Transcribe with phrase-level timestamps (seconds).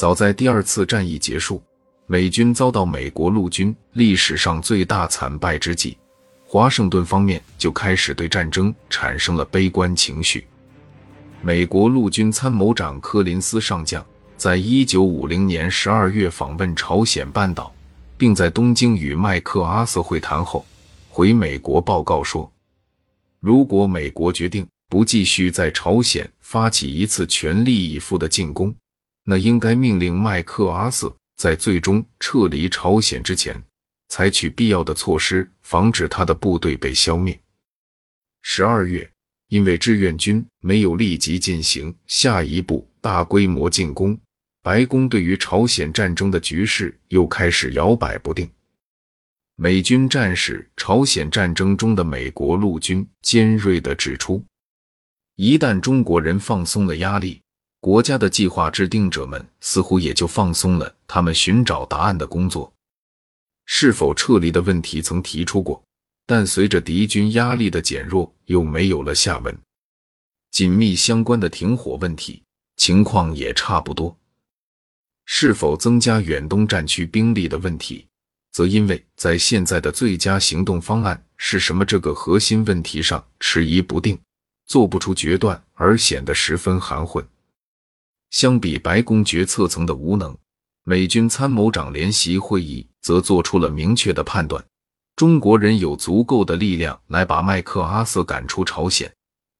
[0.00, 1.62] 早在第二次战役结束，
[2.06, 5.94] 美军遭到美国陆军历史上最大惨败之际，
[6.46, 10.46] 华盛顿方面就开始对战争产生了悲观情绪。
[11.42, 14.02] 美国陆军参谋长柯林斯上将
[14.38, 17.70] 在一九五零年十二月访问朝鲜半岛，
[18.16, 20.64] 并在东京与麦克阿瑟会谈后，
[21.10, 22.50] 回美国报告说，
[23.38, 28.74] 如果美国决定不继续在朝鲜发起一次全力以赴的进攻，
[29.30, 33.54] 那应该命令麦克阿瑟在最终撤离朝鲜之前，
[34.08, 37.38] 采取必要的措施，防止他的部队被消灭。
[38.42, 39.08] 十二月。
[39.50, 44.16] 因为志愿军没有立即进行下一步大规模进攻，
[44.62, 48.48] 白宫对于朝鲜战争的局势又开始摇摆不定。
[49.56, 54.40] 美军战士朝鲜战争中的美国陆军尖锐地指出，
[55.34, 57.42] 一旦中国人放松了压力，
[57.80, 62.72] 国家的计划制定者们似乎也就放松了他们寻找答案的工作。
[63.64, 65.82] 是否撤离的问题曾提出过。
[66.26, 69.58] 但随着敌军压力的减弱，又没有了下文。
[70.52, 72.40] 紧密相关的停火问题
[72.76, 74.16] 情况也差不多。
[75.24, 78.06] 是否增加远东战区兵力的问题，
[78.52, 84.16] 则因为在现在的最佳行动方案是什么这个核心问题上迟疑不定，
[84.66, 87.26] 做不出决断，而显得十分含混。
[88.30, 90.36] 相比白宫决策层的无能，
[90.84, 94.64] 美军参谋长联席会议则做出了明确的判断。
[95.16, 99.12] 中国人有足够的力量来把麦克阿瑟赶出朝鲜，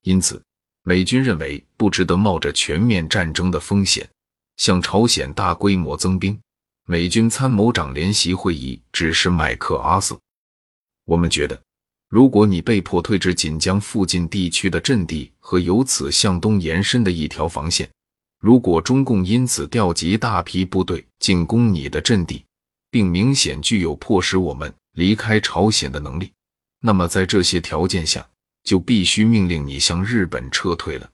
[0.03, 0.43] 因此
[0.85, 4.09] 美军认为不值得冒着全面战争的风险
[4.57, 6.39] 向朝鲜大规模增兵。
[6.87, 10.19] 美军参谋长联席会议指示麦克阿瑟
[11.05, 11.61] ：“我们觉得，
[12.09, 17.89] 如果你被迫退至锦江附近地区的阵地和由此向东延伸的一条防线，
[18.41, 22.45] 如果中共因此调集大批部队进攻你的阵地，
[22.91, 26.33] 并明显具有迫使我们。”离开朝鲜的能力，
[26.81, 28.29] 那么在这些条件下，
[28.65, 31.09] 就必须命令你向日本撤退了。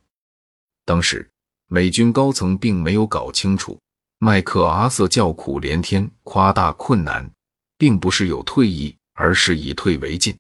[0.86, 1.28] 当时
[1.68, 3.78] 美军高层并没有搞清楚，
[4.18, 7.30] 麦克阿瑟叫苦连天、夸大困难，
[7.76, 10.34] 并不是有退役，而是以退为进，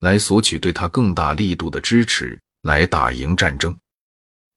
[0.00, 3.74] 来索取对他更大力度的支持，来打赢战争。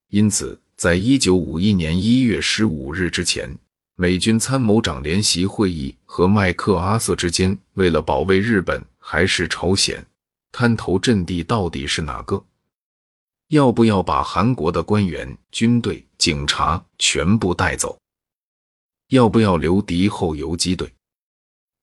[0.10, 3.58] 因此，在一九五一年一月十五日之前。
[3.96, 10.06] 美军参谋长联席会议和麦克阿瑟之间，为了保卫日本还是朝鲜，
[10.52, 12.46] 滩头阵地到底是哪个？
[13.48, 17.98] 要不要把韩国的官员、军队、警察全部带走？
[19.08, 20.94] 要不要留敌后游击队？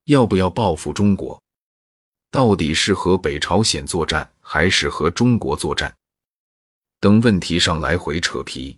[0.04, 1.42] 要不要报复中国？
[2.30, 5.92] 到底是和北朝鲜作战，还是和中国作战？
[7.00, 8.76] 等问题上来回扯皮。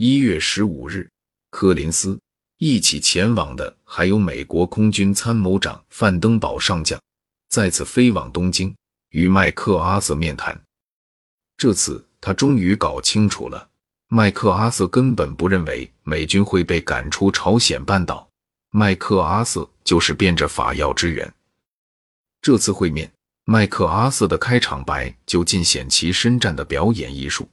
[0.00, 1.10] 一月十五日，
[1.50, 2.20] 柯林斯。
[2.58, 7.00] 一起前往的还有美国空军参谋长范登堡上将，
[7.48, 8.72] 再次飞往东京
[9.10, 10.56] 与麦克阿瑟面谈。
[11.56, 13.68] 这次他终于搞清楚了，
[14.06, 18.28] 麦克阿瑟根本不认为美军会被赶出朝鲜半岛，
[18.70, 21.34] 麦克阿瑟就是变着法要支援。
[22.40, 23.10] 这次会面，
[23.46, 27.48] 麦克阿瑟的开场白就尽显其深战的表演艺术。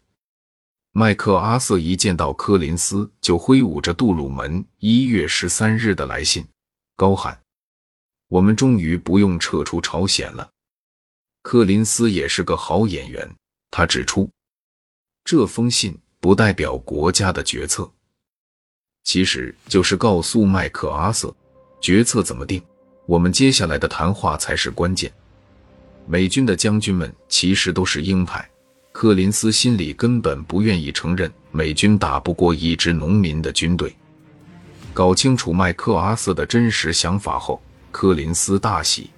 [0.98, 6.48] 麦克阿瑟一见到柯林斯，就挥舞着杜鲁门一月十三日的来信，
[6.96, 7.38] 高喊
[8.30, 10.50] ：“我们终于不用撤出朝鲜了。”
[11.44, 13.30] 柯林斯也是个好演员，
[13.72, 14.32] 他指出，
[15.26, 17.92] 这封信不代表国家的决策，
[19.04, 21.36] 其实就是告诉麦克阿瑟，
[21.82, 22.64] 决策怎么定，
[23.06, 25.12] 我们接下来的谈话才是关键。
[26.08, 28.50] 美军的将军们其实都是鹰派。
[28.98, 33.94] 柯林斯心里根本不愿意承认美军打不过一支农民的军队。
[34.94, 37.62] 搞清楚麦克阿瑟的真实想法后，
[37.92, 39.10] 柯林斯大喜，